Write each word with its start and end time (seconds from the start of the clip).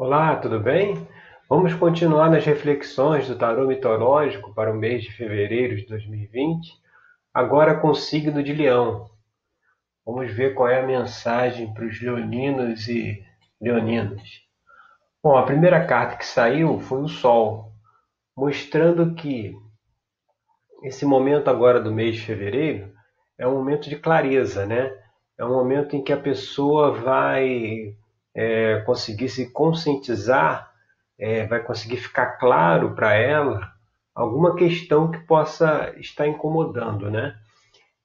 Olá, 0.00 0.36
tudo 0.36 0.60
bem? 0.60 0.94
Vamos 1.48 1.74
continuar 1.74 2.30
nas 2.30 2.44
reflexões 2.44 3.26
do 3.26 3.36
tarô 3.36 3.66
mitológico 3.66 4.54
para 4.54 4.70
o 4.70 4.76
mês 4.76 5.02
de 5.02 5.10
fevereiro 5.10 5.74
de 5.74 5.86
2020, 5.86 6.72
agora 7.34 7.76
com 7.76 7.88
o 7.88 7.96
signo 7.96 8.40
de 8.40 8.52
Leão. 8.52 9.10
Vamos 10.06 10.32
ver 10.32 10.54
qual 10.54 10.68
é 10.68 10.80
a 10.80 10.86
mensagem 10.86 11.74
para 11.74 11.84
os 11.84 12.00
leoninos 12.00 12.86
e 12.86 13.20
leoninas. 13.60 14.22
Bom, 15.20 15.36
a 15.36 15.42
primeira 15.42 15.84
carta 15.84 16.14
que 16.14 16.26
saiu 16.26 16.78
foi 16.78 17.02
o 17.02 17.08
Sol, 17.08 17.72
mostrando 18.36 19.16
que 19.16 19.52
esse 20.84 21.04
momento 21.04 21.50
agora 21.50 21.80
do 21.80 21.90
mês 21.90 22.14
de 22.14 22.22
fevereiro 22.22 22.94
é 23.36 23.48
um 23.48 23.54
momento 23.54 23.90
de 23.90 23.96
clareza, 23.96 24.64
né? 24.64 24.96
É 25.36 25.44
um 25.44 25.54
momento 25.54 25.96
em 25.96 26.04
que 26.04 26.12
a 26.12 26.20
pessoa 26.20 26.92
vai 26.92 27.96
é, 28.38 28.78
conseguir 28.86 29.28
se 29.28 29.50
conscientizar, 29.50 30.72
é, 31.18 31.44
vai 31.48 31.60
conseguir 31.60 31.96
ficar 31.96 32.38
claro 32.38 32.94
para 32.94 33.12
ela 33.12 33.72
alguma 34.14 34.54
questão 34.54 35.10
que 35.10 35.18
possa 35.18 35.92
estar 35.96 36.28
incomodando, 36.28 37.10
né? 37.10 37.36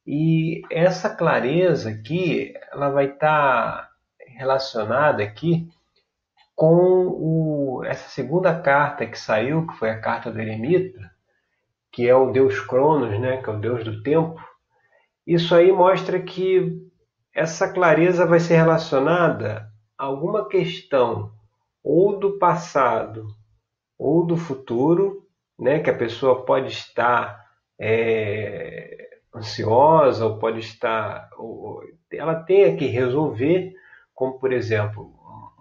E 0.07 0.63
essa 0.71 1.07
clareza 1.07 1.91
aqui, 1.91 2.51
ela 2.71 2.89
vai 2.89 3.11
estar 3.11 3.91
relacionada 4.27 5.21
aqui 5.21 5.69
com 6.55 6.75
o, 6.75 7.83
essa 7.85 8.09
segunda 8.09 8.59
carta 8.59 9.05
que 9.05 9.19
saiu, 9.19 9.67
que 9.67 9.75
foi 9.75 9.91
a 9.91 10.01
carta 10.01 10.31
do 10.31 10.41
eremita, 10.41 11.11
que 11.91 12.09
é 12.09 12.15
o 12.15 12.31
deus 12.31 12.59
Cronos, 12.59 13.19
né, 13.19 13.37
que 13.37 13.49
é 13.49 13.53
o 13.53 13.59
deus 13.59 13.83
do 13.83 14.01
tempo. 14.01 14.41
Isso 15.27 15.53
aí 15.53 15.71
mostra 15.71 16.19
que 16.19 16.81
essa 17.35 17.71
clareza 17.71 18.25
vai 18.25 18.39
ser 18.39 18.55
relacionada 18.55 19.71
alguma 20.03 20.47
questão 20.47 21.31
ou 21.83 22.19
do 22.19 22.37
passado 22.37 23.27
ou 23.97 24.25
do 24.25 24.35
futuro, 24.35 25.25
né, 25.57 25.79
que 25.79 25.89
a 25.89 25.97
pessoa 25.97 26.45
pode 26.45 26.67
estar 26.71 27.43
é, 27.79 29.19
ansiosa 29.33 30.25
ou 30.25 30.37
pode 30.37 30.59
estar, 30.59 31.29
ou, 31.37 31.81
ela 32.11 32.35
tenha 32.35 32.75
que 32.75 32.85
resolver, 32.85 33.73
como 34.13 34.39
por 34.39 34.51
exemplo 34.51 35.13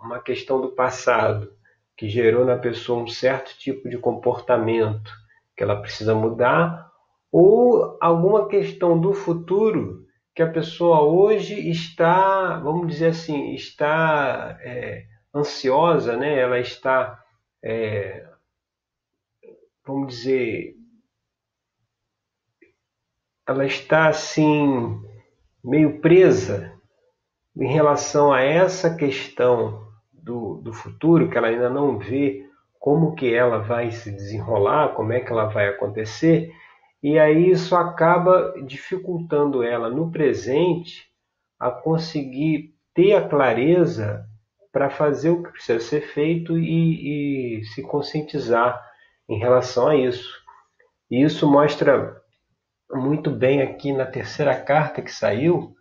uma 0.02 0.20
questão 0.20 0.60
do 0.60 0.72
passado 0.72 1.52
que 1.96 2.08
gerou 2.08 2.44
na 2.44 2.56
pessoa 2.56 3.02
um 3.02 3.06
certo 3.06 3.56
tipo 3.58 3.88
de 3.88 3.96
comportamento 3.96 5.12
que 5.56 5.62
ela 5.62 5.80
precisa 5.80 6.14
mudar, 6.14 6.90
ou 7.30 7.96
alguma 8.00 8.48
questão 8.48 9.00
do 9.00 9.12
futuro 9.12 10.04
que 10.34 10.42
a 10.42 10.50
pessoa 10.50 11.02
hoje 11.02 11.70
está, 11.70 12.58
vamos 12.58 12.86
dizer 12.86 13.08
assim, 13.08 13.52
está 13.54 14.58
é, 14.62 15.04
ansiosa, 15.34 16.16
né? 16.16 16.38
Ela 16.38 16.58
está, 16.58 17.22
é, 17.62 18.26
vamos 19.86 20.14
dizer, 20.14 20.74
ela 23.46 23.66
está 23.66 24.08
assim 24.08 25.00
meio 25.62 26.00
presa 26.00 26.72
em 27.56 27.70
relação 27.70 28.32
a 28.32 28.40
essa 28.40 28.94
questão 28.94 29.86
do, 30.10 30.54
do 30.62 30.72
futuro 30.72 31.28
que 31.28 31.36
ela 31.36 31.48
ainda 31.48 31.68
não 31.68 31.98
vê 31.98 32.48
como 32.78 33.14
que 33.14 33.32
ela 33.32 33.58
vai 33.58 33.90
se 33.90 34.10
desenrolar, 34.10 34.94
como 34.94 35.12
é 35.12 35.20
que 35.20 35.30
ela 35.30 35.46
vai 35.46 35.68
acontecer 35.68 36.52
e 37.02 37.18
aí 37.18 37.50
isso 37.50 37.74
acaba 37.74 38.54
dificultando 38.64 39.62
ela 39.62 39.90
no 39.90 40.10
presente 40.10 41.10
a 41.58 41.70
conseguir 41.70 42.74
ter 42.94 43.14
a 43.14 43.28
clareza 43.28 44.24
para 44.70 44.88
fazer 44.88 45.30
o 45.30 45.42
que 45.42 45.50
precisa 45.50 45.80
ser 45.80 46.00
feito 46.00 46.58
e, 46.58 47.58
e, 47.58 47.64
se 47.66 47.82
conscientizar 47.82 48.80
em 49.28 49.38
relação 49.38 49.88
a 49.88 49.96
isso. 49.96 50.40
E 51.10 51.22
isso 51.22 51.50
mostra 51.50 52.22
muito 52.90 53.30
bem 53.30 53.62
aqui 53.62 53.92
na 53.92 54.06
terceira 54.06 54.58
carta 54.58 55.02
que 55.02 55.10
saiu, 55.12 55.74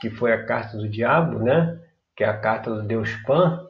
que 0.00 0.10
foi 0.10 0.32
a 0.32 0.44
carta 0.44 0.76
do 0.76 0.88
diabo, 0.88 1.38
né? 1.38 1.80
que 2.16 2.24
é 2.24 2.28
a 2.28 2.38
carta 2.38 2.74
do 2.74 2.82
Deus 2.82 3.14
Pan, 3.26 3.68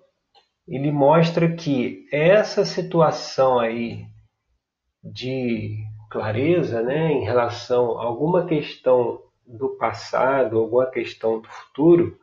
ele 0.68 0.92
mostra 0.92 1.52
que 1.52 2.08
essa 2.12 2.64
situação 2.64 3.58
aí 3.58 4.06
de 5.02 5.84
clareza 6.10 6.82
né, 6.82 7.12
em 7.12 7.24
relação 7.24 7.98
a 7.98 8.04
alguma 8.04 8.46
questão 8.46 9.22
do 9.46 9.70
passado, 9.76 10.58
alguma 10.58 10.86
questão 10.86 11.40
do 11.40 11.48
futuro, 11.48 12.18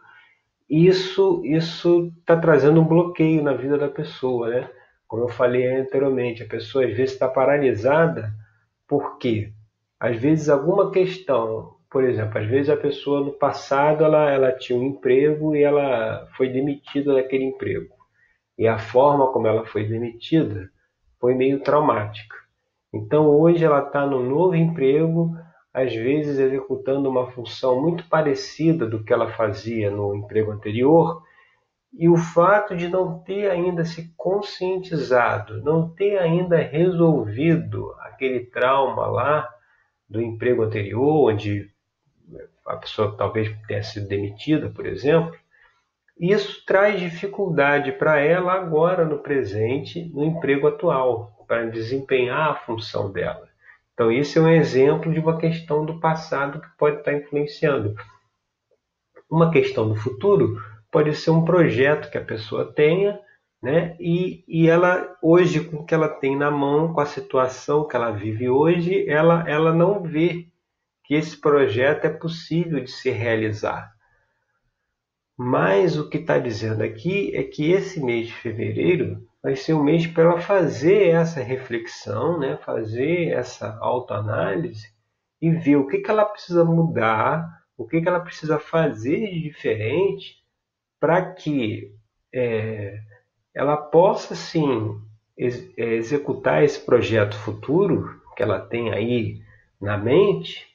isso 0.70 1.42
isso 1.46 2.12
está 2.20 2.36
trazendo 2.38 2.82
um 2.82 2.88
bloqueio 2.88 3.44
na 3.44 3.54
vida 3.54 3.78
da 3.78 3.88
pessoa, 3.88 4.50
né? 4.50 4.70
Como 5.08 5.24
eu 5.24 5.30
falei 5.30 5.66
anteriormente, 5.68 6.44
a 6.44 6.48
pessoa 6.48 6.86
às 6.86 6.92
vezes 6.96 7.14
está 7.14 7.28
paralisada 7.28 8.34
porque 8.88 9.54
às 10.00 10.18
vezes 10.18 10.50
alguma 10.50 10.92
questão, 10.92 11.76
por 11.90 12.04
exemplo, 12.04 12.40
às 12.40 12.48
vezes 12.48 12.70
a 12.70 12.78
pessoa 12.78 13.22
no 13.22 13.34
passado 13.34 14.04
ela, 14.04 14.30
ela 14.30 14.52
tinha 14.52 14.78
um 14.78 14.84
emprego 14.84 15.56
e 15.56 15.64
ela 15.64 16.28
foi 16.36 16.50
demitida 16.50 17.14
daquele 17.14 17.46
emprego 17.46 17.94
e 18.58 18.68
a 18.68 18.78
forma 18.78 19.32
como 19.32 19.48
ela 19.48 19.66
foi 19.66 19.86
demitida 19.86 20.70
foi 21.20 21.36
meio 21.36 21.62
traumática. 21.62 22.43
Então 22.94 23.28
hoje 23.28 23.66
ela 23.66 23.80
está 23.80 24.06
no 24.06 24.22
novo 24.22 24.56
emprego, 24.56 25.36
às 25.74 25.94
vezes 25.94 26.38
executando 26.38 27.10
uma 27.10 27.32
função 27.32 27.82
muito 27.82 28.08
parecida 28.08 28.86
do 28.86 29.04
que 29.04 29.12
ela 29.12 29.32
fazia 29.32 29.90
no 29.90 30.16
emprego 30.16 30.52
anterior, 30.52 31.24
e 31.92 32.08
o 32.08 32.16
fato 32.16 32.76
de 32.76 32.88
não 32.88 33.20
ter 33.20 33.50
ainda 33.50 33.84
se 33.84 34.14
conscientizado, 34.16 35.64
não 35.64 35.90
ter 35.90 36.18
ainda 36.18 36.58
resolvido 36.58 37.94
aquele 38.00 38.42
trauma 38.42 39.08
lá 39.08 39.50
do 40.08 40.22
emprego 40.22 40.64
anterior, 40.64 41.32
onde 41.32 41.72
a 42.66 42.76
pessoa 42.78 43.16
talvez 43.18 43.52
tenha 43.68 43.84
sido 43.84 44.08
demitida, 44.08 44.70
por 44.70 44.86
exemplo, 44.86 45.36
isso 46.20 46.64
traz 46.66 47.00
dificuldade 47.00 47.92
para 47.92 48.20
ela 48.20 48.54
agora 48.54 49.04
no 49.04 49.20
presente, 49.20 50.10
no 50.14 50.24
emprego 50.24 50.68
atual 50.68 51.33
para 51.54 51.70
desempenhar 51.70 52.50
a 52.50 52.56
função 52.56 53.12
dela. 53.12 53.48
Então, 53.94 54.12
isso 54.12 54.40
é 54.40 54.42
um 54.42 54.50
exemplo 54.50 55.14
de 55.14 55.20
uma 55.20 55.38
questão 55.38 55.86
do 55.86 56.00
passado 56.00 56.60
que 56.60 56.68
pode 56.80 56.98
estar 56.98 57.14
influenciando. 57.14 57.96
Uma 59.30 59.52
questão 59.52 59.88
do 59.88 59.96
futuro 59.96 60.60
pode 60.92 61.14
ser 61.14 61.30
um 61.30 61.46
projeto 61.46 62.10
que 62.10 62.18
a 62.18 62.26
pessoa 62.26 62.74
tenha, 62.74 63.20
né? 63.62 63.96
E, 64.00 64.44
e 64.48 64.68
ela, 64.68 65.16
hoje, 65.22 65.64
com 65.64 65.78
o 65.78 65.86
que 65.86 65.94
ela 65.94 66.10
tem 66.10 66.36
na 66.36 66.50
mão, 66.50 66.92
com 66.92 67.02
a 67.02 67.06
situação 67.06 67.88
que 67.88 67.96
ela 67.96 68.10
vive 68.10 68.50
hoje, 68.50 69.08
ela, 69.08 69.48
ela 69.48 69.72
não 69.72 70.02
vê 70.02 70.48
que 71.04 71.14
esse 71.14 71.40
projeto 71.40 72.06
é 72.06 72.10
possível 72.10 72.84
de 72.84 72.90
se 72.90 73.12
realizar. 73.12 73.94
Mas 75.38 76.00
o 76.00 76.10
que 76.10 76.18
está 76.18 76.40
dizendo 76.40 76.82
aqui 76.82 77.36
é 77.36 77.44
que 77.44 77.72
esse 77.72 78.00
mês 78.04 78.26
de 78.26 78.34
fevereiro 78.34 79.24
vai 79.44 79.58
ser 79.58 79.74
um 79.74 79.84
mês 79.84 80.08
para 80.08 80.24
ela 80.24 80.40
fazer 80.40 81.10
essa 81.10 81.44
reflexão, 81.44 82.40
né? 82.40 82.58
fazer 82.66 83.34
essa 83.34 83.78
autoanálise 83.82 84.88
e 85.42 85.52
ver 85.52 85.76
o 85.76 85.86
que, 85.86 85.98
que 85.98 86.10
ela 86.10 86.24
precisa 86.24 86.64
mudar, 86.64 87.62
o 87.78 87.86
que, 87.86 88.02
que 88.02 88.08
ela 88.08 88.22
precisa 88.22 88.58
fazer 88.58 89.30
de 89.30 89.42
diferente 89.42 90.42
para 90.98 91.34
que 91.34 91.94
é, 92.34 92.98
ela 93.54 93.76
possa 93.76 94.34
sim 94.34 94.98
ex 95.38 95.70
é, 95.78 95.96
executar 95.96 96.64
esse 96.64 96.80
projeto 96.80 97.36
futuro 97.36 98.22
que 98.38 98.42
ela 98.42 98.62
tem 98.62 98.94
aí 98.94 99.42
na 99.82 99.98
mente 99.98 100.66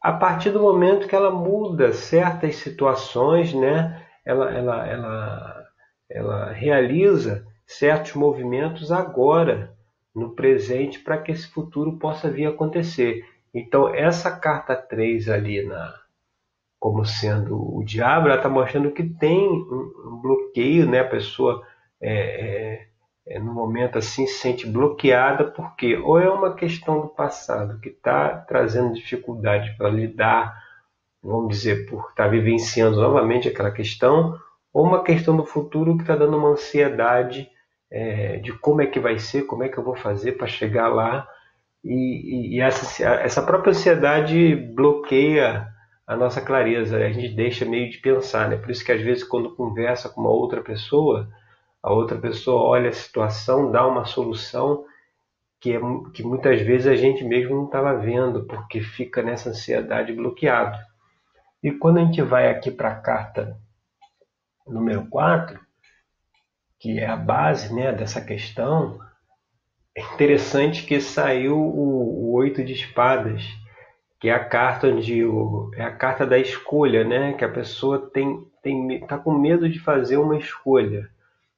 a 0.00 0.12
partir 0.12 0.50
do 0.50 0.60
momento 0.60 1.06
que 1.06 1.14
ela 1.14 1.30
muda 1.30 1.92
certas 1.92 2.56
situações, 2.56 3.52
né? 3.52 4.06
ela, 4.24 4.50
ela, 4.50 4.86
ela, 4.86 5.68
ela 6.08 6.52
realiza 6.52 7.47
certos 7.68 8.14
movimentos 8.14 8.90
agora, 8.90 9.76
no 10.14 10.30
presente, 10.30 10.98
para 10.98 11.18
que 11.18 11.30
esse 11.30 11.46
futuro 11.48 11.98
possa 11.98 12.30
vir 12.30 12.46
a 12.46 12.50
acontecer. 12.50 13.22
Então, 13.54 13.94
essa 13.94 14.34
carta 14.34 14.74
3 14.74 15.28
ali, 15.28 15.62
na, 15.62 15.94
como 16.80 17.04
sendo 17.04 17.76
o 17.76 17.84
diabo, 17.84 18.26
ela 18.26 18.36
está 18.36 18.48
mostrando 18.48 18.90
que 18.90 19.04
tem 19.04 19.46
um, 19.46 20.18
bloqueio, 20.22 20.88
né? 20.88 21.00
a 21.00 21.08
pessoa 21.08 21.62
é, 22.00 22.12
é, 22.12 22.88
é, 23.26 23.38
no 23.38 23.52
momento 23.52 23.98
assim 23.98 24.26
se 24.26 24.38
sente 24.38 24.66
bloqueada, 24.66 25.44
porque 25.44 25.94
ou 25.98 26.18
é 26.18 26.28
uma 26.30 26.54
questão 26.54 27.02
do 27.02 27.08
passado 27.08 27.78
que 27.80 27.90
está 27.90 28.30
trazendo 28.48 28.94
dificuldade 28.94 29.76
para 29.76 29.90
lidar, 29.90 30.58
vamos 31.22 31.48
dizer, 31.50 31.86
por 31.86 32.00
estar 32.10 32.24
tá 32.24 32.28
vivenciando 32.28 32.96
novamente 32.96 33.46
aquela 33.46 33.70
questão, 33.70 34.38
ou 34.72 34.86
uma 34.86 35.04
questão 35.04 35.36
do 35.36 35.44
futuro 35.44 35.96
que 35.96 36.02
está 36.02 36.16
dando 36.16 36.36
uma 36.38 36.50
ansiedade 36.50 37.50
é, 37.90 38.36
de 38.38 38.52
como 38.58 38.82
é 38.82 38.86
que 38.86 39.00
vai 39.00 39.18
ser, 39.18 39.42
como 39.42 39.62
é 39.62 39.68
que 39.68 39.78
eu 39.78 39.84
vou 39.84 39.96
fazer 39.96 40.32
para 40.32 40.46
chegar 40.46 40.88
lá. 40.88 41.26
E, 41.84 42.56
e, 42.56 42.60
essa, 42.60 43.04
essa 43.04 43.42
própria 43.42 43.70
ansiedade 43.70 44.54
bloqueia 44.54 45.66
a 46.06 46.16
nossa 46.16 46.40
clareza, 46.40 46.96
a 46.96 47.10
gente 47.10 47.34
deixa 47.34 47.64
meio 47.64 47.90
de 47.90 47.98
pensar, 47.98 48.48
né? 48.48 48.56
Por 48.56 48.70
isso 48.70 48.84
que 48.84 48.92
às 48.92 49.00
vezes 49.00 49.24
quando 49.24 49.54
conversa 49.54 50.08
com 50.08 50.22
uma 50.22 50.30
outra 50.30 50.62
pessoa, 50.62 51.28
a 51.82 51.92
outra 51.92 52.18
pessoa 52.18 52.62
olha 52.62 52.88
a 52.88 52.92
situação, 52.92 53.70
dá 53.70 53.86
uma 53.86 54.04
solução 54.04 54.84
que, 55.60 55.76
é, 55.76 55.80
que 56.14 56.22
muitas 56.22 56.60
vezes 56.62 56.86
a 56.86 56.96
gente 56.96 57.24
mesmo 57.24 57.56
não 57.56 57.66
estava 57.66 57.94
vendo, 57.94 58.44
porque 58.44 58.80
fica 58.80 59.22
nessa 59.22 59.50
ansiedade 59.50 60.12
bloqueado. 60.12 60.78
E 61.62 61.72
quando 61.72 61.98
a 61.98 62.04
gente 62.04 62.22
vai 62.22 62.48
aqui 62.48 62.70
para 62.70 62.90
a 62.90 63.00
carta 63.00 63.56
número 64.66 65.06
4, 65.08 65.58
que 66.78 66.98
é 66.98 67.06
a 67.06 67.16
base 67.16 67.74
né, 67.74 67.92
dessa 67.92 68.20
questão, 68.20 68.98
é 69.94 70.00
interessante 70.14 70.84
que 70.84 71.00
saiu 71.00 71.58
o, 71.58 72.30
o 72.30 72.32
oito 72.34 72.64
de 72.64 72.72
espadas, 72.72 73.44
que 74.20 74.28
é 74.28 74.32
a 74.32 74.44
carta 74.44 74.88
onde 74.88 75.24
o, 75.24 75.70
é 75.74 75.82
a 75.82 75.90
carta 75.90 76.26
da 76.26 76.38
escolha, 76.38 77.04
né? 77.04 77.32
Que 77.34 77.44
a 77.44 77.48
pessoa 77.48 78.10
tem 78.12 78.46
tem 78.62 79.00
tá 79.06 79.18
com 79.18 79.32
medo 79.32 79.68
de 79.68 79.78
fazer 79.78 80.16
uma 80.16 80.36
escolha, 80.36 81.08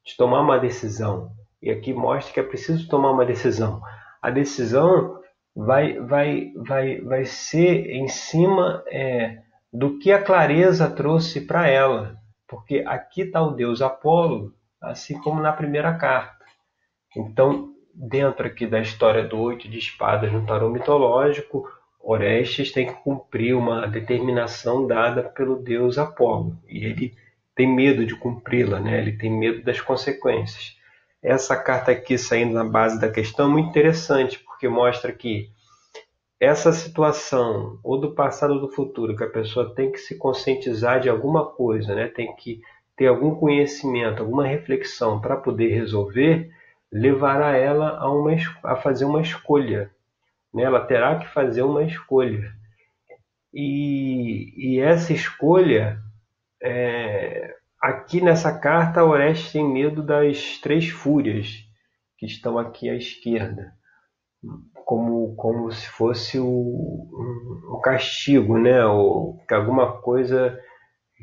de 0.05 0.17
tomar 0.17 0.41
uma 0.41 0.59
decisão. 0.59 1.33
E 1.63 1.71
aqui 1.71 1.93
mostra 1.93 2.33
que 2.33 2.41
é 2.41 2.43
preciso 2.43 2.89
tomar 2.89 3.11
uma 3.11 3.25
decisão. 3.25 3.83
A 4.23 4.31
decisão 4.31 5.19
vai 5.55 5.99
vai 6.01 6.53
vai 6.57 7.01
vai 7.01 7.25
ser 7.25 7.91
em 7.91 8.09
cima 8.09 8.83
é, 8.87 9.39
do 9.73 9.99
que 9.99 10.13
a 10.13 10.23
clareza 10.23 10.89
trouxe 10.89 11.43
para 11.43 11.69
ela, 11.69 12.17
porque 12.49 12.83
aqui 12.87 13.23
está 13.23 13.43
o 13.43 13.53
deus 13.53 13.83
Apolo, 13.83 14.55
assim 14.81 15.19
como 15.21 15.41
na 15.41 15.53
primeira 15.53 15.95
carta. 15.95 16.45
Então, 17.17 17.75
dentro 17.95 18.47
aqui 18.47 18.67
da 18.67 18.81
história 18.81 19.27
do 19.27 19.39
oito 19.39 19.69
de 19.69 19.79
espadas 19.79 20.33
no 20.33 20.47
tarô 20.47 20.71
mitológico, 20.71 21.69
Orestes 22.03 22.73
tem 22.73 22.87
que 22.87 22.95
cumprir 23.03 23.55
uma 23.55 23.87
determinação 23.87 24.87
dada 24.87 25.23
pelo 25.23 25.57
deus 25.57 25.99
Apolo 25.99 26.57
e 26.67 26.85
ele 26.85 27.15
tem 27.55 27.67
medo 27.67 28.07
de 28.07 28.17
cumpri-la, 28.17 28.81
né? 28.81 28.99
ele 28.99 29.19
tem 29.19 29.31
medo 29.31 29.63
das 29.63 29.81
consequências. 29.81 30.79
Essa 31.23 31.55
carta 31.55 31.93
aqui, 31.93 32.17
saindo 32.17 32.55
na 32.55 32.65
base 32.65 32.99
da 32.99 33.11
questão, 33.11 33.47
é 33.47 33.53
muito 33.53 33.69
interessante, 33.69 34.39
porque 34.39 34.67
mostra 34.67 35.13
que 35.13 35.51
essa 36.41 36.73
situação, 36.73 37.79
ou 37.85 38.01
do 38.01 38.15
passado 38.15 38.55
ou 38.55 38.61
do 38.61 38.71
futuro, 38.71 39.15
que 39.15 39.23
a 39.23 39.29
pessoa 39.29 39.75
tem 39.75 39.93
que 39.93 39.99
se 39.99 40.17
conscientizar 40.17 40.99
de 40.99 41.11
alguma 41.11 41.45
coisa, 41.45 41.95
né? 41.95 42.09
tem 42.09 42.35
que 42.35 42.63
ter 43.01 43.07
algum 43.07 43.35
conhecimento, 43.35 44.23
alguma 44.23 44.47
reflexão 44.47 45.19
para 45.19 45.35
poder 45.35 45.69
resolver, 45.69 46.51
levará 46.93 47.57
ela 47.57 47.97
a, 47.99 48.13
uma, 48.13 48.33
a 48.63 48.77
fazer 48.77 49.07
uma 49.07 49.23
escolha 49.23 49.91
né? 50.53 50.65
Ela 50.65 50.85
terá 50.85 51.19
que 51.19 51.29
fazer 51.29 51.63
uma 51.63 51.83
escolha. 51.85 52.53
E, 53.53 54.53
e 54.57 54.81
essa 54.81 55.13
escolha, 55.13 55.99
é, 56.63 57.57
aqui 57.81 58.21
nessa 58.21 58.57
carta, 58.57 59.05
Orestes 59.05 59.53
tem 59.53 59.65
medo 59.65 60.03
das 60.03 60.59
três 60.59 60.89
fúrias 60.89 61.65
que 62.19 62.27
estão 62.27 62.59
aqui 62.59 62.89
à 62.89 62.95
esquerda, 62.95 63.73
como, 64.85 65.35
como 65.37 65.71
se 65.73 65.89
fosse 65.89 66.39
o, 66.39 66.47
um, 66.47 67.81
castigo, 67.83 68.59
né? 68.59 68.85
Ou 68.85 69.39
que 69.49 69.55
alguma 69.55 70.01
coisa 70.01 70.59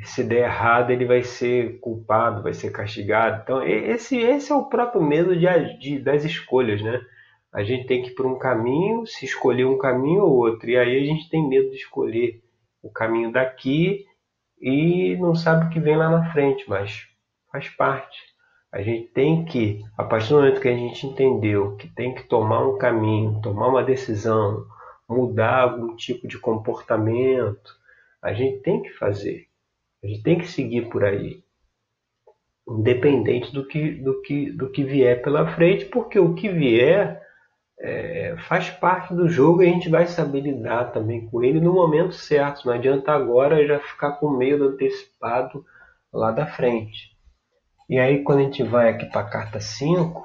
se 0.06 0.24
der 0.24 0.46
errado 0.46 0.92
ele 0.92 1.06
vai 1.06 1.24
ser 1.24 1.80
culpado, 1.80 2.44
vai 2.44 2.54
ser 2.54 2.72
castigado. 2.72 3.42
Então 3.44 3.64
esse, 3.64 4.18
esse 4.18 4.52
é 4.52 4.56
o 4.56 4.66
próprio 4.66 5.02
medo 5.02 5.36
de, 5.36 5.48
de 5.80 6.00
das 6.00 6.24
escolhas, 6.24 6.82
né? 6.82 7.02
A 7.54 7.64
gente 7.64 7.88
tem 7.88 8.02
que 8.02 8.10
ir 8.10 8.16
por 8.16 8.26
um 8.26 8.38
caminho, 8.38 9.06
se 9.08 9.26
escolher 9.26 9.66
um 9.66 9.78
caminho 9.78 10.24
ou 10.24 10.36
outro. 10.36 10.70
E 10.70 10.78
aí 10.78 10.98
a 10.98 11.06
gente 11.06 11.30
tem 11.30 11.48
medo 11.48 11.70
de 11.70 11.78
escolher 11.78 12.42
o 12.84 12.90
caminho 12.90 13.32
daqui 13.32 14.06
e 14.62 15.16
não 15.18 15.36
sabe 15.36 15.66
o 15.66 15.70
que 15.70 15.80
vem 15.80 15.98
lá 15.98 16.10
na 16.10 16.32
frente, 16.32 16.70
mas 16.70 17.08
faz 17.52 17.70
parte. 17.70 18.20
A 18.72 18.82
gente 18.82 19.08
tem 19.08 19.46
que, 19.46 19.84
a 19.98 20.04
partir 20.04 20.30
do 20.30 20.36
momento 20.36 20.62
que 20.62 20.68
a 20.68 20.76
gente 20.76 21.08
entendeu 21.08 21.76
que 21.78 21.88
tem 21.88 22.14
que 22.14 22.24
tomar 22.24 22.68
um 22.68 22.78
caminho, 22.78 23.42
tomar 23.42 23.70
uma 23.70 23.84
decisão, 23.84 24.66
mudar 25.08 25.62
algum 25.62 25.96
tipo 25.96 26.28
de 26.28 26.38
comportamento, 26.38 27.76
a 28.22 28.34
gente 28.34 28.60
tem 28.60 28.82
que 28.82 28.90
fazer. 28.90 29.48
A 30.04 30.08
gente 30.08 30.24
tem 30.24 30.38
que 30.38 30.48
seguir 30.48 30.90
por 30.90 31.04
aí. 31.04 31.44
Independente 32.68 33.54
do 33.54 33.66
que, 33.66 33.92
do 33.92 34.22
que, 34.22 34.52
do 34.52 34.70
que 34.70 34.84
vier 34.84 35.22
pela 35.22 35.48
frente, 35.56 35.86
porque 35.86 36.20
o 36.20 36.34
que 36.34 36.50
vier 36.50 37.22
é, 37.80 38.36
faz 38.48 38.70
parte 38.70 39.14
do 39.14 39.30
jogo 39.30 39.62
e 39.62 39.70
a 39.70 39.72
gente 39.72 39.90
vai 39.90 40.08
saber 40.08 40.42
lidar 40.42 40.92
também 40.92 41.28
com 41.28 41.44
ele 41.44 41.60
no 41.60 41.74
momento 41.74 42.14
certo. 42.14 42.66
Não 42.66 42.74
adianta 42.74 43.12
agora 43.12 43.66
já 43.66 43.80
ficar 43.80 44.14
com 44.14 44.30
medo 44.30 44.70
antecipado 44.70 45.66
lá 46.12 46.32
da 46.32 46.46
frente. 46.46 47.16
E 47.90 47.98
aí 48.00 48.24
quando 48.24 48.40
a 48.40 48.44
gente 48.44 48.64
vai 48.64 48.90
aqui 48.90 49.06
para 49.06 49.22
a 49.22 49.30
carta 49.30 49.60
5, 49.60 50.22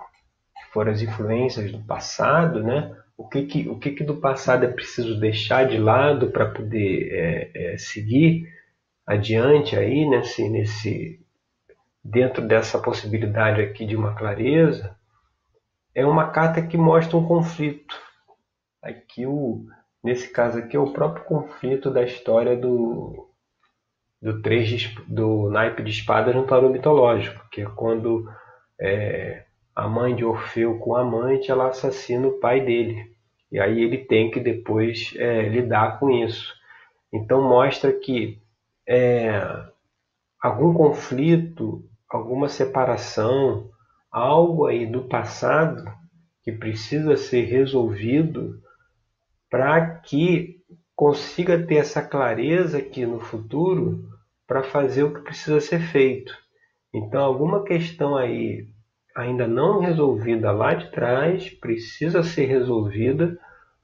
que 0.57 0.73
foram 0.73 0.93
as 0.93 1.03
influências 1.03 1.71
do 1.71 1.79
passado, 1.85 2.63
né? 2.63 2.97
O 3.17 3.29
que, 3.29 3.43
que, 3.43 3.69
o 3.69 3.79
que, 3.79 3.91
que 3.93 4.03
do 4.03 4.17
passado 4.17 4.65
é 4.65 4.69
preciso 4.69 5.21
deixar 5.21 5.65
de 5.69 5.79
lado 5.79 6.31
para 6.31 6.51
poder 6.51 7.09
é, 7.13 7.51
é, 7.55 7.79
seguir 7.79 8.49
adiante 9.07 9.77
aí 9.77 10.09
nesse, 10.09 10.49
nesse 10.49 11.21
dentro 12.03 12.47
dessa 12.47 12.79
possibilidade 12.79 13.61
aqui 13.61 13.87
de 13.87 13.97
uma 13.97 14.15
clareza 14.15 14.97
é 15.95 16.05
uma 16.07 16.31
carta 16.31 16.63
que 16.63 16.77
mostra 16.77 17.17
um 17.17 17.27
conflito. 17.27 17.95
Aqui 18.83 19.27
o, 19.27 19.67
nesse 20.03 20.31
caso 20.31 20.59
aqui 20.59 20.77
é 20.77 20.81
o 20.81 20.93
próprio 20.93 21.25
conflito 21.25 21.91
da 21.91 22.03
história 22.03 22.57
do 22.57 23.29
do 24.21 24.41
três 24.41 24.69
de, 24.69 24.95
do 25.09 25.51
naipe 25.51 25.83
de 25.83 25.91
espadas 25.91 26.33
no 26.35 26.47
tarô 26.47 26.69
mitológico, 26.69 27.45
que 27.51 27.61
é 27.61 27.65
quando 27.65 28.25
é, 28.81 29.45
a 29.75 29.89
mãe 29.89 30.15
de 30.15 30.25
Orfeu 30.25 30.79
com 30.79 30.95
a 30.95 31.01
amante 31.01 31.51
ela 31.51 31.69
assassina 31.69 32.29
o 32.29 32.39
pai 32.39 32.61
dele 32.61 33.13
e 33.51 33.59
aí 33.59 33.83
ele 33.83 33.99
tem 33.99 34.31
que 34.31 34.41
depois 34.41 35.13
é, 35.17 35.43
lidar 35.43 35.99
com 35.99 36.11
isso. 36.11 36.55
Então 37.13 37.43
mostra 37.43 37.93
que 37.93 38.42
é, 38.87 39.41
algum 40.41 40.75
conflito, 40.75 41.85
alguma 42.09 42.49
separação, 42.49 43.71
algo 44.11 44.67
aí 44.67 44.87
do 44.87 45.03
passado 45.09 45.85
que 46.43 46.53
precisa 46.53 47.17
ser 47.17 47.45
resolvido 47.45 48.61
para 49.49 49.97
que 49.99 50.61
consiga 50.95 51.63
ter 51.63 51.77
essa 51.77 52.03
clareza 52.03 52.79
aqui 52.79 53.07
no 53.07 53.21
futuro 53.21 54.09
para 54.47 54.63
fazer 54.63 55.05
o 55.05 55.15
que 55.15 55.21
precisa 55.21 55.61
ser 55.61 55.81
feito. 55.81 56.37
Então, 56.93 57.25
alguma 57.25 57.65
questão 57.65 58.17
aí 58.17 58.69
ainda 59.15 59.47
não 59.47 59.81
resolvida 59.81 60.51
lá 60.51 60.75
de 60.75 60.91
trás 60.91 61.51
precisa 61.51 62.23
ser 62.23 62.47
resolvida 62.47 63.39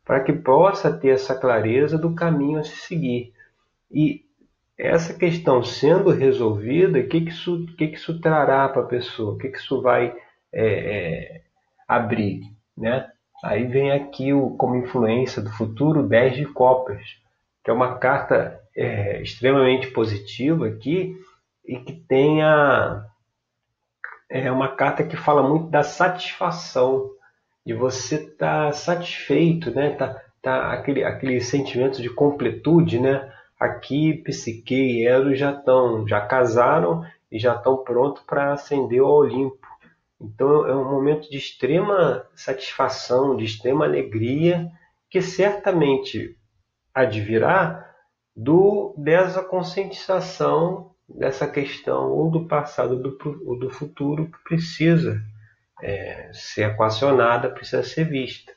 para 0.04 0.20
que 0.20 0.32
possa 0.32 0.92
ter 0.92 1.08
essa 1.08 1.34
clareza 1.34 1.98
do 1.98 2.14
caminho 2.14 2.58
a 2.58 2.62
se 2.62 2.76
seguir. 2.76 3.32
E 3.90 4.24
essa 4.78 5.12
questão 5.12 5.62
sendo 5.62 6.10
resolvida, 6.10 7.00
o 7.00 7.08
que, 7.08 7.22
que, 7.22 7.30
isso, 7.30 7.66
que, 7.76 7.88
que 7.88 7.96
isso 7.96 8.20
trará 8.20 8.68
para 8.68 8.82
a 8.82 8.86
pessoa? 8.86 9.34
O 9.34 9.38
que, 9.38 9.48
que 9.48 9.58
isso 9.58 9.82
vai 9.82 10.14
é, 10.52 10.66
é, 10.66 11.42
abrir? 11.86 12.42
Né? 12.76 13.10
Aí 13.42 13.64
vem 13.66 13.90
aqui 13.90 14.32
o, 14.32 14.50
como 14.50 14.76
influência 14.76 15.42
do 15.42 15.50
futuro 15.50 16.02
10 16.04 16.36
de 16.36 16.46
copas, 16.46 17.02
que 17.64 17.70
é 17.70 17.74
uma 17.74 17.98
carta 17.98 18.60
é, 18.76 19.20
extremamente 19.20 19.88
positiva 19.88 20.68
aqui 20.68 21.16
e 21.66 21.76
que 21.78 21.92
tem 21.92 22.42
a, 22.42 23.04
é 24.30 24.50
uma 24.50 24.68
carta 24.68 25.02
que 25.02 25.16
fala 25.16 25.42
muito 25.42 25.68
da 25.68 25.82
satisfação, 25.82 27.10
de 27.64 27.74
você 27.74 28.16
estar 28.16 28.66
tá 28.66 28.72
satisfeito, 28.72 29.70
né? 29.70 29.90
Tá, 29.90 30.22
tá 30.40 30.72
aquele, 30.72 31.04
aquele 31.04 31.40
sentimento 31.40 32.00
de 32.00 32.08
completude, 32.08 32.98
né? 32.98 33.30
Aqui 33.58 34.14
Psique 34.22 34.74
e 34.74 35.06
Eros 35.06 35.38
já 35.38 35.52
estão, 35.52 36.06
já 36.06 36.20
casaram 36.20 37.04
e 37.30 37.38
já 37.38 37.54
estão 37.54 37.78
prontos 37.78 38.22
para 38.22 38.52
ascender 38.52 39.00
ao 39.00 39.10
Olimpo. 39.10 39.66
Então 40.20 40.66
é 40.66 40.74
um 40.74 40.90
momento 40.90 41.30
de 41.30 41.36
extrema 41.36 42.26
satisfação, 42.34 43.36
de 43.36 43.44
extrema 43.44 43.84
alegria, 43.84 44.70
que 45.10 45.20
certamente 45.20 46.36
advirá 46.94 47.94
do, 48.34 48.94
dessa 48.96 49.42
conscientização 49.42 50.88
dessa 51.08 51.48
questão 51.48 52.10
ou 52.10 52.30
do 52.30 52.46
passado 52.46 53.18
ou 53.46 53.58
do 53.58 53.70
futuro 53.70 54.26
que 54.26 54.38
precisa 54.44 55.22
é, 55.82 56.30
ser 56.32 56.70
equacionada, 56.70 57.48
precisa 57.48 57.82
ser 57.82 58.04
vista. 58.04 58.52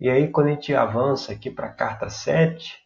E 0.00 0.08
aí, 0.08 0.28
quando 0.28 0.48
a 0.48 0.50
gente 0.50 0.74
avança 0.74 1.32
aqui 1.32 1.50
para 1.50 1.66
a 1.66 1.72
carta 1.72 2.08
7, 2.08 2.82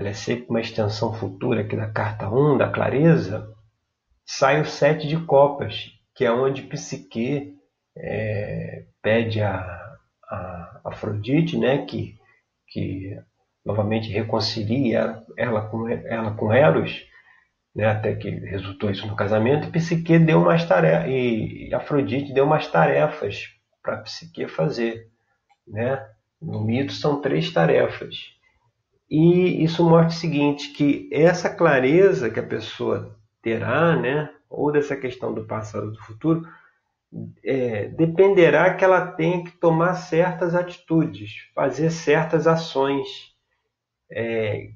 ela 0.00 0.08
é 0.08 0.14
sempre 0.14 0.46
uma 0.48 0.62
extensão 0.62 1.12
futura 1.12 1.60
aqui 1.60 1.76
da 1.76 1.86
carta 1.86 2.26
1, 2.26 2.56
da 2.56 2.70
clareza, 2.70 3.54
sai 4.24 4.58
o 4.58 4.64
sete 4.64 5.06
de 5.06 5.18
copas, 5.26 5.92
que 6.14 6.24
é 6.24 6.32
onde 6.32 6.62
Psique 6.62 7.54
é, 7.94 8.86
pede 9.02 9.42
a, 9.42 9.60
a 10.24 10.80
Afrodite, 10.86 11.58
né, 11.58 11.84
que, 11.84 12.16
que 12.68 13.14
novamente 13.62 14.08
reconcilia 14.10 15.00
ela, 15.00 15.26
ela, 15.36 15.68
com, 15.68 15.86
ela 15.86 16.30
com 16.30 16.50
Eros, 16.50 17.04
né, 17.76 17.84
até 17.84 18.14
que 18.14 18.30
resultou 18.30 18.90
isso 18.90 19.06
no 19.06 19.14
casamento, 19.14 19.68
e 19.68 19.70
Psique 19.70 20.18
deu 20.18 20.40
umas 20.40 20.64
tarefas, 20.64 21.10
e 21.10 21.74
Afrodite 21.74 22.32
deu 22.32 22.46
umas 22.46 22.66
tarefas 22.68 23.50
para 23.82 23.98
Psique 23.98 24.48
fazer. 24.48 25.10
Né? 25.68 26.02
No 26.40 26.64
mito 26.64 26.94
são 26.94 27.20
três 27.20 27.52
tarefas. 27.52 28.39
E 29.10 29.64
isso 29.64 29.82
mostra 29.82 30.08
o 30.08 30.20
seguinte, 30.20 30.72
que 30.72 31.08
essa 31.12 31.50
clareza 31.50 32.30
que 32.30 32.38
a 32.38 32.46
pessoa 32.46 33.16
terá, 33.42 33.96
né, 33.96 34.30
ou 34.48 34.70
dessa 34.70 34.96
questão 34.96 35.34
do 35.34 35.44
passado 35.46 35.90
do 35.90 36.00
futuro, 36.04 36.46
é, 37.44 37.88
dependerá 37.88 38.74
que 38.74 38.84
ela 38.84 39.06
tenha 39.06 39.42
que 39.44 39.50
tomar 39.52 39.94
certas 39.94 40.54
atitudes, 40.54 41.32
fazer 41.54 41.90
certas 41.90 42.46
ações. 42.46 43.08
É, 44.10 44.70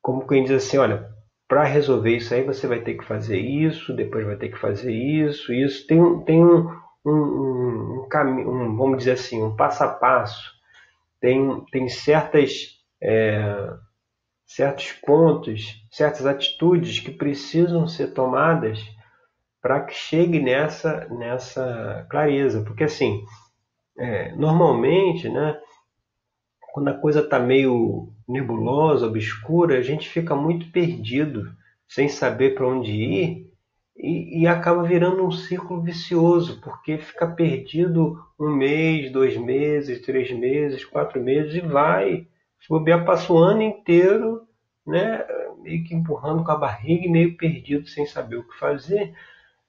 como 0.00 0.26
quem 0.26 0.44
diz 0.44 0.52
assim, 0.52 0.78
olha, 0.78 1.10
para 1.48 1.64
resolver 1.64 2.16
isso 2.16 2.34
aí 2.34 2.42
você 2.42 2.66
vai 2.66 2.80
ter 2.80 2.94
que 2.94 3.04
fazer 3.04 3.38
isso, 3.38 3.94
depois 3.94 4.26
vai 4.26 4.36
ter 4.36 4.48
que 4.50 4.58
fazer 4.58 4.92
isso, 4.92 5.52
isso. 5.52 5.86
Tem, 5.86 5.98
tem 6.24 6.44
um, 6.44 6.70
um, 7.04 7.12
um, 7.12 8.06
um, 8.10 8.76
vamos 8.76 8.98
dizer 8.98 9.12
assim, 9.12 9.42
um 9.42 9.54
passo 9.54 9.84
a 9.84 9.88
passo. 9.88 10.52
Tem, 11.20 11.64
tem 11.70 11.88
certas, 11.88 12.78
é, 13.04 13.70
certos 14.46 14.92
pontos, 14.92 15.86
certas 15.90 16.24
atitudes 16.24 16.98
que 16.98 17.10
precisam 17.10 17.86
ser 17.86 18.08
tomadas 18.14 18.82
para 19.60 19.80
que 19.82 19.94
chegue 19.94 20.40
nessa, 20.40 21.06
nessa 21.10 22.06
clareza. 22.10 22.62
Porque, 22.62 22.84
assim, 22.84 23.22
é, 23.98 24.34
normalmente, 24.34 25.28
né, 25.28 25.58
quando 26.72 26.88
a 26.88 26.94
coisa 26.94 27.20
está 27.20 27.38
meio 27.38 28.12
nebulosa, 28.26 29.06
obscura, 29.06 29.78
a 29.78 29.82
gente 29.82 30.08
fica 30.08 30.34
muito 30.34 30.70
perdido, 30.72 31.52
sem 31.86 32.08
saber 32.08 32.54
para 32.54 32.66
onde 32.66 32.90
ir, 32.90 33.52
e, 33.96 34.40
e, 34.40 34.46
acaba 34.48 34.82
virando 34.82 35.24
um 35.24 35.30
círculo 35.30 35.80
vicioso, 35.80 36.60
porque 36.60 36.98
fica 36.98 37.28
perdido 37.28 38.18
um 38.38 38.50
mês, 38.50 39.12
dois 39.12 39.36
meses, 39.36 40.02
três 40.02 40.32
meses, 40.32 40.84
quatro 40.84 41.22
meses, 41.22 41.54
e 41.54 41.60
vai. 41.60 42.26
Se 42.64 42.68
bobear, 42.70 43.04
passa 43.04 43.30
o 43.30 43.36
ano 43.36 43.60
inteiro, 43.60 44.48
né, 44.86 45.22
meio 45.60 45.84
que 45.84 45.94
empurrando 45.94 46.42
com 46.42 46.50
a 46.50 46.56
barriga 46.56 47.06
e 47.06 47.10
meio 47.10 47.36
perdido, 47.36 47.86
sem 47.86 48.06
saber 48.06 48.36
o 48.36 48.48
que 48.48 48.58
fazer 48.58 49.14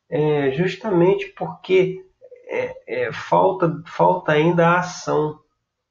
é, 0.10 0.52
justamente 0.52 1.28
porque 1.38 2.06
é, 2.48 3.06
é, 3.06 3.12
falta, 3.12 3.82
falta 3.86 4.32
ainda 4.32 4.68
a 4.68 4.80
ação. 4.80 5.40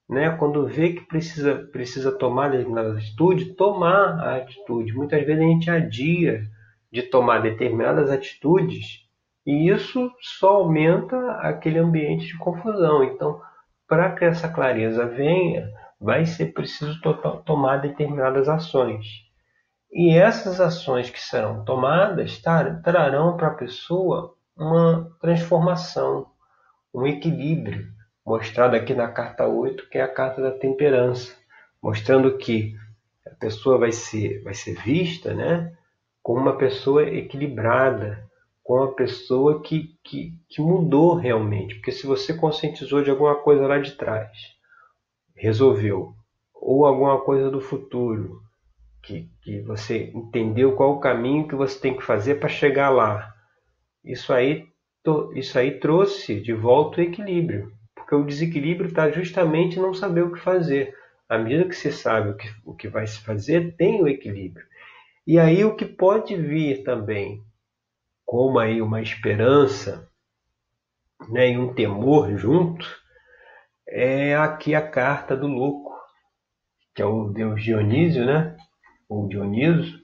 Né? 0.09 0.31
Quando 0.31 0.67
vê 0.67 0.93
que 0.93 1.03
precisa, 1.03 1.55
precisa 1.73 2.13
tomar 2.13 2.51
determinada 2.51 2.93
atitude, 2.93 3.55
tomar 3.55 4.21
a 4.21 4.37
atitude. 4.37 4.93
Muitas 4.93 5.25
vezes 5.25 5.43
a 5.43 5.47
gente 5.47 5.71
adia 5.71 6.49
de 6.93 7.03
tomar 7.03 7.41
determinadas 7.41 8.11
atitudes 8.11 9.05
e 9.47 9.69
isso 9.69 10.11
só 10.21 10.57
aumenta 10.57 11.33
aquele 11.41 11.79
ambiente 11.79 12.27
de 12.27 12.39
confusão. 12.39 13.03
Então, 13.03 13.41
para 13.89 14.13
que 14.13 14.25
essa 14.25 14.49
clareza 14.49 15.07
venha, 15.07 15.71
vai 16.01 16.27
ser 16.27 16.53
preciso 16.53 17.01
to 17.01 17.15
tomar 17.45 17.79
determinadas 17.79 18.49
ações. 18.49 19.07
E 19.93 20.17
essas 20.17 20.61
ações 20.61 21.09
que 21.09 21.21
serão 21.21 21.65
tomadas 21.65 22.41
trarão 22.83 23.37
para 23.37 23.49
a 23.49 23.55
pessoa 23.55 24.35
uma 24.57 25.11
transformação, 25.21 26.27
um 26.93 27.07
equilíbrio, 27.07 27.87
mostrado 28.25 28.75
aqui 28.75 28.95
na 28.95 29.09
carta 29.09 29.47
8, 29.47 29.89
que 29.89 29.99
é 29.99 30.03
a 30.03 30.13
carta 30.13 30.43
da 30.43 30.51
temperança, 30.51 31.35
mostrando 31.83 32.37
que 32.39 32.75
a 33.27 33.35
pessoa 33.37 33.79
vai 33.79 33.93
ser, 33.93 34.43
vai 34.43 34.55
ser 34.55 34.75
vista 34.83 35.35
né, 35.35 35.77
como 36.23 36.41
uma 36.41 36.57
pessoa 36.57 37.03
equilibrada, 37.05 38.29
como 38.63 38.83
uma 38.83 38.95
pessoa 38.95 39.63
que, 39.63 39.97
que, 40.03 40.33
que 40.49 40.63
mudou 40.63 41.15
realmente. 41.15 41.75
Porque 41.75 41.93
se 41.93 42.07
você 42.07 42.35
conscientizou 42.35 43.03
de 43.03 43.11
alguma 43.11 43.37
coisa 43.37 43.67
lá 43.67 43.79
de 43.79 43.93
trás, 43.93 44.55
resolveu, 45.35 46.15
ou 46.55 46.87
alguma 46.87 47.21
coisa 47.21 47.51
do 47.51 47.61
futuro, 47.61 48.41
que, 49.03 49.29
que 49.43 49.61
você 49.61 50.11
entendeu 50.15 50.75
qual 50.75 50.95
o 50.95 51.01
caminho 51.01 51.47
que 51.47 51.55
você 51.55 51.79
tem 51.79 51.97
que 51.97 52.03
fazer 52.03 52.37
para 52.37 52.49
chegar 52.49 52.91
lá. 52.91 53.35
Isso 54.05 54.33
aí, 54.33 54.67
isso 55.35 55.59
aí 55.59 55.79
trouxe 55.79 56.41
de 56.41 56.53
volta 56.53 57.01
o 57.01 57.05
equilíbrio, 57.05 57.73
porque 57.95 58.15
o 58.15 58.25
desequilíbrio 58.25 58.89
está 58.89 59.11
justamente 59.11 59.79
não 59.79 59.93
saber 59.93 60.23
o 60.23 60.33
que 60.33 60.41
fazer. 60.41 60.95
À 61.29 61.39
medida 61.39 61.69
que 61.69 61.75
você 61.75 61.91
sabe 61.91 62.31
o 62.31 62.37
que, 62.37 62.49
o 62.65 62.75
que 62.75 62.89
vai 62.89 63.07
se 63.07 63.21
fazer, 63.21 63.75
tem 63.77 64.03
o 64.03 64.09
equilíbrio. 64.09 64.67
E 65.27 65.39
aí 65.39 65.65
o 65.65 65.75
que 65.75 65.87
pode 65.87 66.37
vir 66.37 66.83
também, 66.83 67.43
como 68.25 68.59
aí 68.59 68.83
uma 68.83 69.01
esperança 69.01 70.09
né, 71.31 71.51
e 71.53 71.59
um 71.59 71.73
temor 71.73 72.37
junto, 72.37 72.87
é 73.89 74.35
aqui 74.35 74.75
a 74.75 74.87
carta 74.87 75.37
do 75.37 75.47
louco, 75.47 75.93
que 76.95 77.03
é 77.03 77.07
o 77.07 77.29
deus 77.29 77.63
Dionísio, 77.63 78.25
né? 78.25 78.57
ou 79.09 79.29
Dioniso, 79.29 80.01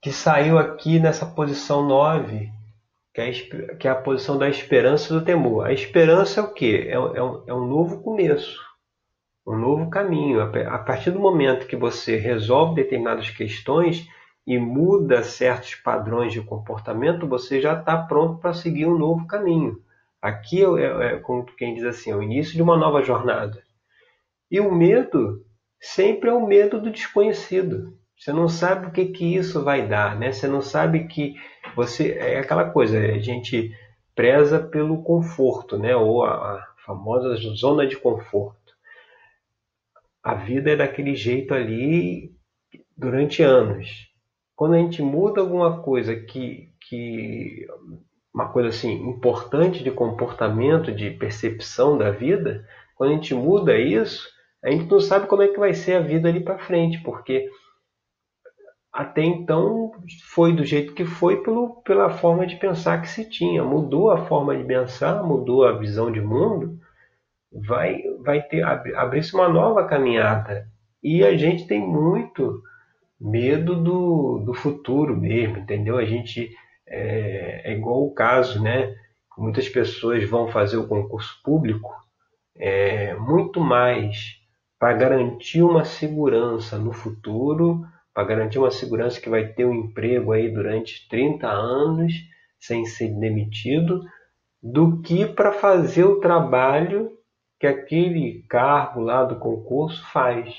que 0.00 0.12
saiu 0.12 0.58
aqui 0.58 0.98
nessa 0.98 1.26
posição 1.26 1.86
9, 1.86 2.50
que 3.12 3.20
é, 3.20 3.32
que 3.76 3.88
é 3.88 3.90
a 3.90 4.00
posição 4.00 4.38
da 4.38 4.48
esperança 4.48 5.12
e 5.12 5.18
do 5.18 5.24
temor. 5.24 5.66
A 5.66 5.72
esperança 5.72 6.40
é 6.40 6.42
o 6.42 6.52
quê? 6.52 6.86
É, 6.88 6.92
é, 6.92 7.22
um, 7.22 7.44
é 7.46 7.54
um 7.54 7.66
novo 7.66 8.02
começo, 8.02 8.58
um 9.46 9.56
novo 9.56 9.90
caminho. 9.90 10.40
A 10.40 10.78
partir 10.78 11.10
do 11.10 11.18
momento 11.18 11.66
que 11.66 11.76
você 11.76 12.16
resolve 12.16 12.76
determinadas 12.76 13.30
questões 13.30 14.06
e 14.46 14.58
muda 14.58 15.22
certos 15.22 15.74
padrões 15.74 16.32
de 16.32 16.40
comportamento, 16.40 17.26
você 17.26 17.60
já 17.60 17.78
está 17.78 17.98
pronto 17.98 18.40
para 18.40 18.54
seguir 18.54 18.86
um 18.86 18.96
novo 18.96 19.26
caminho. 19.26 19.82
Aqui 20.20 20.64
é, 20.64 21.14
é, 21.14 21.18
como 21.18 21.44
quem 21.44 21.74
diz 21.74 21.84
assim, 21.84 22.10
é 22.10 22.16
o 22.16 22.22
início 22.22 22.54
de 22.54 22.62
uma 22.62 22.76
nova 22.76 23.02
jornada. 23.02 23.62
E 24.50 24.58
o 24.60 24.74
medo 24.74 25.44
sempre 25.80 26.30
é 26.30 26.32
o 26.32 26.46
medo 26.46 26.80
do 26.80 26.90
desconhecido. 26.90 27.96
Você 28.16 28.32
não 28.32 28.48
sabe 28.48 28.86
o 28.86 28.90
que, 28.90 29.06
que 29.06 29.36
isso 29.36 29.62
vai 29.62 29.86
dar, 29.86 30.18
né? 30.18 30.32
Você 30.32 30.48
não 30.48 30.60
sabe 30.60 31.06
que 31.06 31.34
você 31.76 32.12
é 32.12 32.38
aquela 32.38 32.68
coisa. 32.68 32.98
A 32.98 33.18
gente 33.18 33.72
preza 34.14 34.58
pelo 34.58 35.02
conforto, 35.04 35.78
né? 35.78 35.94
Ou 35.94 36.24
a, 36.24 36.30
a 36.30 36.66
famosa 36.84 37.36
zona 37.54 37.86
de 37.86 37.96
conforto. 37.96 38.58
A 40.22 40.34
vida 40.34 40.72
é 40.72 40.76
daquele 40.76 41.14
jeito 41.14 41.54
ali 41.54 42.34
durante 42.96 43.42
anos. 43.42 44.08
Quando 44.56 44.74
a 44.74 44.78
gente 44.78 45.00
muda 45.00 45.40
alguma 45.40 45.80
coisa 45.82 46.16
que, 46.16 46.72
que 46.88 47.64
uma 48.34 48.48
coisa 48.48 48.68
assim 48.68 48.92
importante 49.08 49.82
de 49.82 49.90
comportamento, 49.90 50.92
de 50.92 51.10
percepção 51.10 51.96
da 51.96 52.10
vida, 52.10 52.66
quando 52.94 53.10
a 53.10 53.14
gente 53.14 53.34
muda 53.34 53.78
isso, 53.78 54.28
a 54.62 54.70
gente 54.70 54.90
não 54.90 55.00
sabe 55.00 55.26
como 55.26 55.42
é 55.42 55.48
que 55.48 55.58
vai 55.58 55.72
ser 55.72 55.94
a 55.94 56.00
vida 56.00 56.28
ali 56.28 56.40
para 56.40 56.58
frente, 56.58 57.00
porque 57.02 57.48
até 58.92 59.22
então 59.22 59.92
foi 60.32 60.52
do 60.52 60.64
jeito 60.64 60.94
que 60.94 61.04
foi 61.04 61.42
pelo, 61.42 61.80
pela 61.82 62.10
forma 62.10 62.46
de 62.46 62.56
pensar 62.56 63.00
que 63.00 63.08
se 63.08 63.28
tinha. 63.28 63.62
Mudou 63.62 64.10
a 64.10 64.26
forma 64.26 64.56
de 64.56 64.64
pensar, 64.64 65.22
mudou 65.22 65.64
a 65.64 65.78
visão 65.78 66.10
de 66.10 66.20
mundo, 66.20 66.78
vai, 67.52 68.02
vai 68.24 68.42
ter 68.42 68.62
abrir-se 68.62 69.34
uma 69.34 69.48
nova 69.48 69.84
caminhada. 69.84 70.66
E 71.02 71.24
a 71.24 71.36
gente 71.36 71.66
tem 71.66 71.80
muito 71.80 72.60
medo 73.20 73.76
do, 73.76 74.38
do 74.44 74.54
futuro 74.54 75.16
mesmo, 75.16 75.58
entendeu? 75.58 75.96
A 75.96 76.04
gente 76.04 76.50
é, 76.88 77.70
é 77.70 77.72
igual 77.72 78.04
o 78.04 78.14
caso, 78.14 78.62
né? 78.62 78.94
Muitas 79.36 79.68
pessoas 79.68 80.28
vão 80.28 80.48
fazer 80.48 80.76
o 80.76 80.88
concurso 80.88 81.40
público 81.44 81.94
é, 82.56 83.14
muito 83.14 83.60
mais 83.60 84.36
para 84.78 84.92
garantir 84.94 85.62
uma 85.62 85.84
segurança 85.84 86.78
no 86.78 86.92
futuro, 86.92 87.84
para 88.12 88.24
garantir 88.24 88.58
uma 88.58 88.70
segurança 88.70 89.20
que 89.20 89.28
vai 89.28 89.46
ter 89.46 89.64
um 89.64 89.74
emprego 89.74 90.32
aí 90.32 90.52
durante 90.52 91.08
30 91.08 91.46
anos 91.46 92.12
sem 92.58 92.84
ser 92.84 93.08
demitido, 93.18 94.02
do 94.60 95.00
que 95.00 95.24
para 95.24 95.52
fazer 95.52 96.04
o 96.04 96.18
trabalho 96.18 97.12
que 97.60 97.66
aquele 97.66 98.44
cargo 98.48 99.00
lá 99.00 99.24
do 99.24 99.36
concurso 99.36 100.04
faz. 100.10 100.52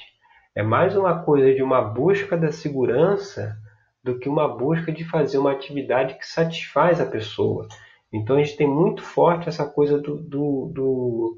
É 0.56 0.64
mais 0.64 0.96
uma 0.96 1.24
coisa 1.24 1.54
de 1.54 1.62
uma 1.62 1.82
busca 1.82 2.38
da 2.38 2.52
segurança 2.52 3.58
do 4.04 4.18
que 4.18 4.30
uma 4.30 4.48
busca 4.48 4.92
de 4.92 5.04
fazer 5.04 5.38
uma 5.38 5.52
atividade 5.52 6.16
que 6.16 6.26
satisfaz 6.26 7.02
a 7.02 7.06
pessoa. 7.06 7.68
Então 8.12 8.38
a 8.38 8.44
gente 8.44 8.58
tem 8.58 8.68
muito 8.68 9.04
forte 9.04 9.50
essa 9.50 9.66
coisa 9.66 10.00
do, 10.00 10.18
do, 10.18 10.72
do 10.74 11.38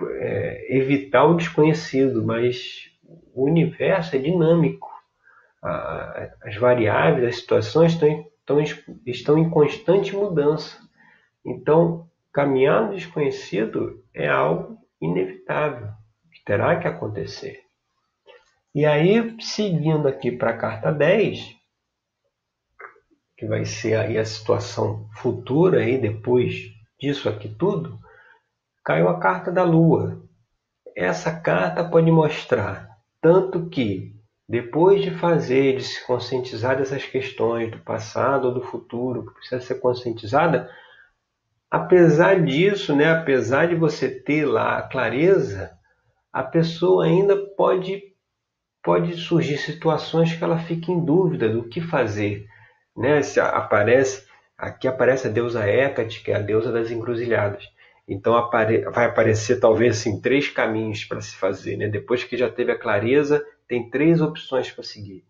é, 0.00 0.76
evitar 0.76 1.24
o 1.24 1.36
desconhecido, 1.36 2.24
mas 2.24 2.90
o 3.34 3.44
universo 3.44 4.16
é 4.16 4.18
dinâmico. 4.18 4.90
As 6.42 6.56
variáveis, 6.56 7.28
as 7.28 7.36
situações 7.36 7.92
estão, 7.92 8.26
estão, 8.40 8.88
estão 9.06 9.38
em 9.38 9.48
constante 9.48 10.14
mudança. 10.14 10.76
Então, 11.44 12.08
caminhar 12.32 12.86
no 12.86 12.94
desconhecido 12.94 14.02
é 14.12 14.28
algo 14.28 14.76
inevitável, 15.00 15.88
que 16.32 16.44
terá 16.44 16.76
que 16.80 16.88
acontecer. 16.88 17.60
E 18.74 18.84
aí, 18.84 19.36
seguindo 19.40 20.08
aqui 20.08 20.32
para 20.32 20.50
a 20.50 20.56
carta 20.56 20.90
10, 20.90 21.54
que 23.42 23.48
vai 23.48 23.64
ser 23.64 23.96
aí 23.96 24.16
a 24.16 24.24
situação 24.24 25.08
futura 25.16 25.80
aí 25.80 25.98
depois 25.98 26.70
disso 26.96 27.28
aqui 27.28 27.48
tudo, 27.48 27.98
caiu 28.84 29.08
a 29.08 29.18
carta 29.18 29.50
da 29.50 29.64
Lua. 29.64 30.22
Essa 30.96 31.32
carta 31.40 31.82
pode 31.82 32.08
mostrar 32.08 32.88
tanto 33.20 33.68
que 33.68 34.14
depois 34.48 35.02
de 35.02 35.10
fazer, 35.10 35.76
de 35.76 35.82
se 35.82 36.06
conscientizar 36.06 36.76
dessas 36.76 37.04
questões 37.04 37.68
do 37.68 37.78
passado 37.78 38.46
ou 38.46 38.54
do 38.54 38.62
futuro 38.62 39.26
que 39.26 39.34
precisa 39.34 39.60
ser 39.60 39.80
conscientizada, 39.80 40.70
apesar 41.68 42.44
disso, 42.44 42.94
né, 42.94 43.10
apesar 43.10 43.66
de 43.66 43.74
você 43.74 44.08
ter 44.08 44.44
lá 44.44 44.78
a 44.78 44.82
clareza, 44.82 45.72
a 46.32 46.44
pessoa 46.44 47.06
ainda 47.06 47.36
pode 47.56 48.00
pode 48.84 49.16
surgir 49.16 49.58
situações 49.58 50.32
que 50.32 50.44
ela 50.44 50.58
fique 50.58 50.92
em 50.92 51.04
dúvida 51.04 51.48
do 51.48 51.68
que 51.68 51.80
fazer, 51.80 52.46
né? 52.96 53.20
Aparece 53.52 54.26
aqui 54.56 54.86
aparece 54.86 55.26
a 55.26 55.30
deusa 55.30 55.66
Hecate, 55.68 56.22
que 56.22 56.30
é 56.30 56.36
a 56.36 56.40
deusa 56.42 56.70
das 56.70 56.90
encruzilhadas. 56.90 57.64
Então 58.08 58.36
apare, 58.36 58.82
vai 58.90 59.06
aparecer 59.06 59.60
talvez 59.60 59.98
assim 59.98 60.20
três 60.20 60.48
caminhos 60.48 61.04
para 61.04 61.20
se 61.20 61.36
fazer, 61.36 61.76
né? 61.76 61.88
Depois 61.88 62.24
que 62.24 62.36
já 62.36 62.50
teve 62.50 62.72
a 62.72 62.78
clareza, 62.78 63.44
tem 63.68 63.88
três 63.90 64.20
opções 64.20 64.70
para 64.70 64.84
seguir. 64.84 65.24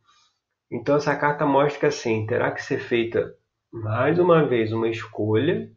Então 0.71 0.97
essa 0.97 1.15
carta 1.17 1.47
mostra 1.47 1.81
que 1.81 1.87
assim 1.87 2.27
terá 2.27 2.51
que 2.51 2.63
ser 2.63 2.79
feita 2.79 3.35
mais 3.73 4.19
uma 4.19 4.45
vez 4.47 4.73
uma 4.73 4.89
escolha, 4.89 5.71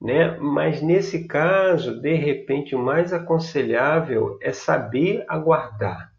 né? 0.00 0.36
Mas 0.38 0.82
nesse 0.82 1.26
caso, 1.26 2.00
de 2.00 2.14
repente, 2.14 2.74
o 2.74 2.78
mais 2.78 3.12
aconselhável 3.12 4.38
é 4.40 4.52
saber 4.52 5.24
aguardar, 5.28 6.12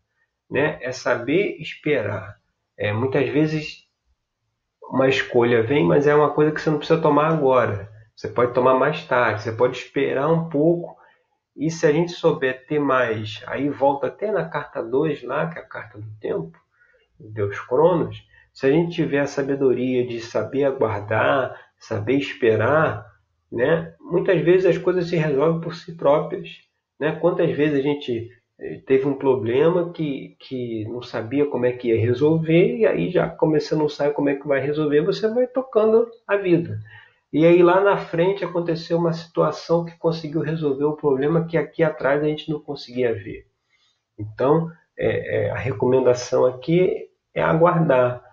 né? 0.50 0.78
É 0.82 0.92
saber 0.92 1.58
esperar. 1.60 2.36
É, 2.78 2.92
muitas 2.92 3.30
vezes 3.30 3.85
uma 4.90 5.08
escolha 5.08 5.64
vem, 5.64 5.84
mas 5.84 6.08
é 6.08 6.16
uma 6.16 6.32
coisa 6.32 6.52
que 6.52 6.62
você 6.62 6.70
não 6.70 6.78
precisa 6.78 7.02
tomar 7.02 7.28
agora. 7.28 7.90
Você 8.16 8.30
pode 8.30 8.54
tomar 8.54 8.76
mais 8.76 9.06
tarde, 9.06 9.44
você 9.44 9.52
pode 9.52 9.78
esperar 9.78 10.32
um 10.32 10.50
pouco. 10.50 10.96
E 11.56 11.70
se 11.70 11.86
a 11.86 11.92
gente 11.92 12.12
souber 12.12 12.66
ter 12.68 12.80
mais, 12.80 13.42
aí 13.48 13.70
volta 13.70 14.08
até 14.08 14.32
na 14.32 14.48
carta 14.48 14.82
2 14.82 15.24
lá, 15.24 15.48
que 15.48 15.58
é 15.58 15.62
a 15.62 15.66
carta 15.66 15.98
do 15.98 16.08
tempo, 16.20 16.58
Deus 17.20 17.60
Cronos. 17.62 18.26
Se 18.54 18.66
a 18.68 18.72
gente 18.72 18.96
tiver 18.96 19.20
a 19.20 19.28
sabedoria 19.28 20.06
de 20.06 20.20
saber 20.20 20.64
aguardar, 20.64 21.60
saber 21.78 22.16
esperar, 22.16 23.06
né? 23.52 23.94
Muitas 24.00 24.42
vezes 24.42 24.66
as 24.66 24.78
coisas 24.78 25.08
se 25.10 25.16
resolvem 25.16 25.62
por 25.62 25.76
si 25.76 25.96
próprias, 25.96 26.50
né? 27.00 27.18
Quantas 27.20 27.52
vezes 27.52 27.80
a 27.80 27.82
gente 27.82 28.30
teve 28.86 29.06
um 29.06 29.16
problema 29.16 29.92
que, 29.92 30.36
que 30.40 30.86
não 30.86 31.02
sabia 31.02 31.46
como 31.46 31.66
é 31.66 31.74
que 31.74 31.90
ia 31.90 32.00
resolver, 32.00 32.78
e 32.78 32.86
aí 32.86 33.12
já 33.12 33.30
começando 33.30 33.80
não 33.80 33.90
sabe 33.90 34.14
como 34.14 34.30
é 34.30 34.36
que 34.36 34.48
vai 34.48 34.60
resolver, 34.60 35.02
você 35.02 35.28
vai 35.28 35.48
tocando 35.48 36.10
a 36.28 36.38
vida. 36.38 36.80
E 37.34 37.46
aí 37.46 37.62
lá 37.62 37.82
na 37.82 37.98
frente 37.98 38.46
aconteceu 38.46 38.98
uma 38.98 39.12
situação 39.12 39.84
que 39.84 39.98
conseguiu 39.98 40.42
resolver 40.42 40.86
o 40.86 40.96
problema 40.96 41.46
que 41.46 41.58
aqui 41.58 41.84
atrás 41.84 42.24
a 42.24 42.28
gente 42.28 42.50
não 42.50 42.62
conseguia 42.62 43.14
ver. 43.14 43.46
Então, 44.18 44.72
é, 44.98 45.48
é, 45.48 45.52
a 45.52 45.58
recomendação 45.58 46.46
aqui 46.46 47.10
é 47.34 47.42
aguardar. 47.42 48.24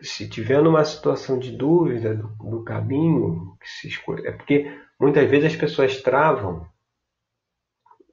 Se 0.00 0.28
tiver 0.28 0.62
numa 0.62 0.84
situação 0.84 1.36
de 1.36 1.50
dúvida 1.50 2.14
do, 2.14 2.28
do 2.48 2.62
caminho 2.62 3.56
é 4.24 4.30
porque 4.30 4.72
muitas 4.98 5.28
vezes 5.28 5.52
as 5.52 5.56
pessoas 5.56 6.00
travam 6.00 6.69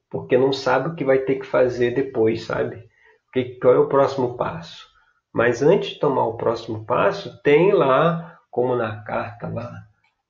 porque 0.09 0.37
não 0.37 0.53
sabe 0.53 0.89
o 0.89 0.95
que 0.95 1.03
vai 1.03 1.19
ter 1.19 1.35
que 1.35 1.45
fazer 1.45 1.91
depois, 1.91 2.45
sabe? 2.45 2.87
Que, 3.33 3.59
qual 3.59 3.73
é 3.73 3.79
o 3.79 3.89
próximo 3.89 4.37
passo? 4.37 4.87
Mas 5.33 5.61
antes 5.61 5.91
de 5.91 5.99
tomar 5.99 6.25
o 6.25 6.37
próximo 6.37 6.85
passo, 6.85 7.41
tem 7.43 7.73
lá, 7.73 8.39
como 8.49 8.75
na 8.75 9.03
carta 9.03 9.47
lá 9.47 9.71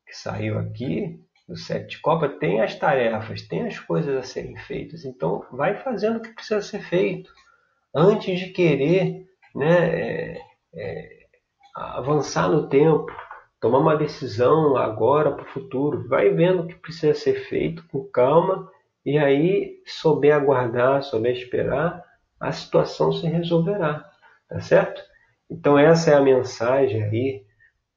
que 0.05 0.17
saiu 0.17 0.57
aqui, 0.57 1.19
do 1.47 1.55
sete 1.55 1.95
de 1.95 2.01
copa, 2.01 2.27
tem 2.27 2.61
as 2.61 2.75
tarefas, 2.75 3.41
tem 3.41 3.67
as 3.67 3.79
coisas 3.79 4.15
a 4.17 4.23
serem 4.23 4.57
feitas. 4.57 5.05
Então, 5.05 5.45
vai 5.51 5.75
fazendo 5.75 6.17
o 6.17 6.21
que 6.21 6.33
precisa 6.33 6.61
ser 6.61 6.81
feito. 6.81 7.31
Antes 7.95 8.39
de 8.39 8.47
querer 8.47 9.25
né, 9.55 10.35
é, 10.35 10.41
é, 10.75 11.09
avançar 11.75 12.49
no 12.49 12.67
tempo, 12.67 13.07
tomar 13.61 13.79
uma 13.79 13.95
decisão 13.95 14.75
agora 14.75 15.31
para 15.31 15.43
o 15.43 15.47
futuro, 15.47 16.07
vai 16.07 16.29
vendo 16.29 16.63
o 16.63 16.67
que 16.67 16.75
precisa 16.75 17.13
ser 17.13 17.35
feito 17.47 17.85
com 17.87 18.03
calma 18.05 18.69
e 19.07 19.17
aí, 19.17 19.81
souber 19.85 20.35
aguardar, 20.35 21.01
souber 21.01 21.31
esperar, 21.31 22.03
a 22.37 22.51
situação 22.51 23.13
se 23.13 23.25
resolverá, 23.25 24.05
tá 24.49 24.59
certo? 24.59 25.01
Então 25.49 25.79
essa 25.79 26.11
é 26.11 26.13
a 26.13 26.21
mensagem 26.21 27.01
aí 27.01 27.45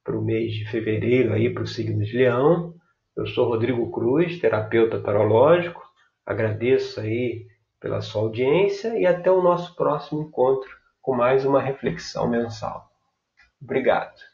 para 0.05 0.17
o 0.17 0.23
mês 0.23 0.53
de 0.53 0.71
fevereiro 0.71 1.33
aí 1.33 1.53
para 1.53 1.65
o 1.65 1.67
signo 1.67 2.05
de 2.05 2.17
Leão. 2.17 2.77
Eu 3.17 3.27
sou 3.27 3.49
Rodrigo 3.49 3.91
Cruz, 3.91 4.39
terapeuta 4.39 5.01
tarológico. 5.01 5.83
Agradeço 6.25 7.01
aí 7.01 7.45
pela 7.81 8.01
sua 8.01 8.23
audiência 8.23 8.97
e 8.97 9.05
até 9.05 9.33
o 9.33 9.43
nosso 9.43 9.75
próximo 9.75 10.23
encontro 10.23 10.71
com 11.03 11.17
mais 11.17 11.45
uma 11.45 11.61
reflexão 11.61 12.31
mensal. 12.31 12.89
Obrigado. 13.61 14.30